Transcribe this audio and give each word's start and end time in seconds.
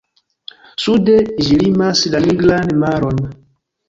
Sude 0.85 1.17
ĝi 1.47 1.57
limas 1.63 2.01
la 2.13 2.21
Nigran 2.29 2.73
maron. 2.85 3.21